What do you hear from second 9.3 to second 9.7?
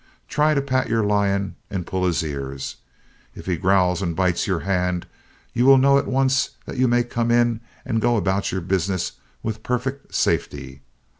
with